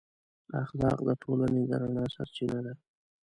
[0.63, 2.73] اخلاق د ټولنې د رڼا سرچینه ده.